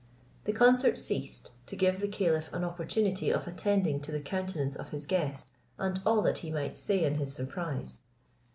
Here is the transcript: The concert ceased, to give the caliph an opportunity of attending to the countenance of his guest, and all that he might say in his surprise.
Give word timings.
The 0.45 0.51
concert 0.51 0.97
ceased, 0.97 1.51
to 1.67 1.75
give 1.75 1.99
the 1.99 2.07
caliph 2.07 2.51
an 2.53 2.63
opportunity 2.63 3.29
of 3.29 3.45
attending 3.47 3.99
to 4.01 4.11
the 4.11 4.19
countenance 4.19 4.75
of 4.75 4.89
his 4.89 5.05
guest, 5.05 5.51
and 5.77 6.01
all 6.07 6.23
that 6.23 6.39
he 6.39 6.49
might 6.49 6.75
say 6.75 7.03
in 7.05 7.17
his 7.17 7.35
surprise. 7.35 8.01